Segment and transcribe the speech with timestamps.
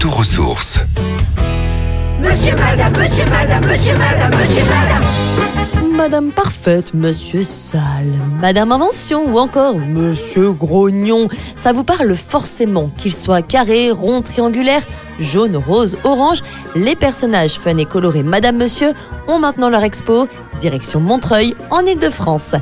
[0.00, 0.78] retour aux sources.
[2.22, 5.94] Monsieur, madame, monsieur, madame, monsieur, madame, monsieur, madame.
[5.94, 11.28] Madame Parfaite, Monsieur Sale, Madame Invention ou encore Monsieur Grognon.
[11.54, 14.86] Ça vous parle forcément, qu'il soit carré, rond, triangulaire,
[15.18, 16.40] jaune, rose, orange.
[16.74, 18.94] Les personnages fun et colorés Madame Monsieur
[19.28, 20.28] ont maintenant leur expo,
[20.62, 22.54] direction Montreuil, en Ile-de-France.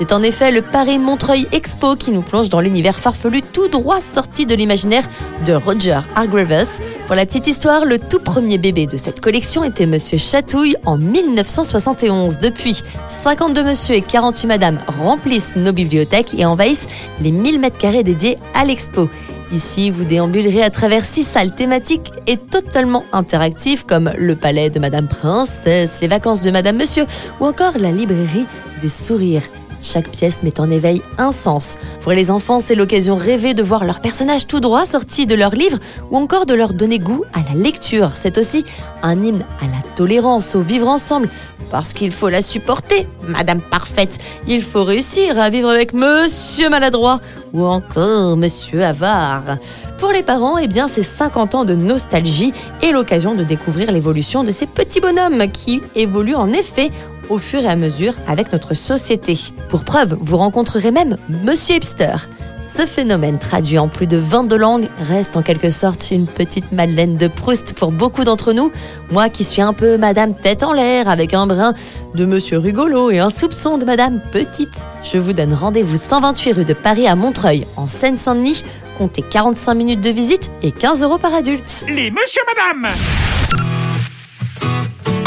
[0.00, 4.00] C'est en effet le Paris Montreuil Expo qui nous plonge dans l'univers farfelu tout droit
[4.00, 5.06] sorti de l'imaginaire
[5.44, 6.80] de Roger Hargreaves.
[7.06, 10.96] Pour la petite histoire, le tout premier bébé de cette collection était Monsieur Chatouille en
[10.96, 12.38] 1971.
[12.38, 16.86] Depuis, 52 monsieur et 48 madame remplissent nos bibliothèques et envahissent
[17.20, 19.10] les 1000 mètres carrés dédiés à l'expo.
[19.52, 24.78] Ici, vous déambulerez à travers six salles thématiques et totalement interactives comme le palais de
[24.78, 27.04] Madame Princesse, les vacances de Madame Monsieur
[27.38, 28.46] ou encore la librairie
[28.80, 29.42] des sourires.
[29.82, 31.76] Chaque pièce met en éveil un sens.
[32.00, 35.54] Pour les enfants, c'est l'occasion rêvée de voir leurs personnages tout droit sortis de leur
[35.54, 35.78] livre
[36.10, 38.12] ou encore de leur donner goût à la lecture.
[38.14, 38.64] C'est aussi
[39.02, 41.30] un hymne à la tolérance, au vivre ensemble,
[41.70, 44.18] parce qu'il faut la supporter, Madame Parfaite.
[44.46, 47.20] Il faut réussir à vivre avec Monsieur Maladroit
[47.52, 49.58] ou encore Monsieur Avare.
[49.98, 54.44] Pour les parents, eh bien, c'est 50 ans de nostalgie et l'occasion de découvrir l'évolution
[54.44, 56.90] de ces petits bonhommes qui évoluent en effet
[57.30, 59.38] au fur et à mesure avec notre société.
[59.68, 62.16] Pour preuve, vous rencontrerez même Monsieur Hipster.
[62.62, 67.16] Ce phénomène, traduit en plus de 22 langues, reste en quelque sorte une petite Madeleine
[67.16, 68.70] de Proust pour beaucoup d'entre nous.
[69.10, 71.72] Moi qui suis un peu Madame Tête en l'air, avec un brin
[72.14, 76.64] de Monsieur Rigolo et un soupçon de Madame Petite, je vous donne rendez-vous 128 rue
[76.64, 78.62] de Paris à Montreuil, en Seine-Saint-Denis.
[78.98, 81.86] Comptez 45 minutes de visite et 15 euros par adulte.
[81.88, 82.92] Les monsieur madame